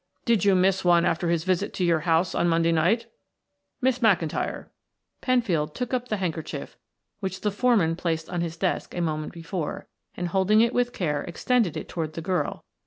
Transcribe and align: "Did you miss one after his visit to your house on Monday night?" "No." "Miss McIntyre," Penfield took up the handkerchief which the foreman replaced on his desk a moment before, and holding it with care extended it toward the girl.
"Did 0.25 0.43
you 0.43 0.55
miss 0.55 0.83
one 0.83 1.05
after 1.05 1.29
his 1.29 1.43
visit 1.43 1.75
to 1.75 1.83
your 1.85 1.99
house 1.99 2.33
on 2.33 2.49
Monday 2.49 2.71
night?" 2.71 3.01
"No." 3.05 3.09
"Miss 3.81 3.99
McIntyre," 3.99 4.69
Penfield 5.21 5.75
took 5.75 5.93
up 5.93 6.07
the 6.07 6.17
handkerchief 6.17 6.75
which 7.19 7.41
the 7.41 7.51
foreman 7.51 7.91
replaced 7.91 8.27
on 8.27 8.41
his 8.41 8.57
desk 8.57 8.95
a 8.95 9.01
moment 9.01 9.31
before, 9.31 9.85
and 10.17 10.29
holding 10.29 10.59
it 10.61 10.73
with 10.73 10.91
care 10.91 11.21
extended 11.25 11.77
it 11.77 11.87
toward 11.87 12.13
the 12.13 12.21
girl. 12.21 12.65